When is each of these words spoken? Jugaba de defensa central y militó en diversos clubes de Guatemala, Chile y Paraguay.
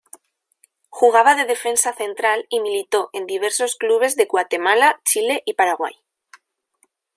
Jugaba 0.89 1.35
de 1.35 1.45
defensa 1.45 1.93
central 1.93 2.47
y 2.49 2.59
militó 2.59 3.11
en 3.13 3.27
diversos 3.27 3.75
clubes 3.75 4.15
de 4.15 4.25
Guatemala, 4.25 4.99
Chile 5.05 5.43
y 5.45 5.53
Paraguay. 5.53 5.93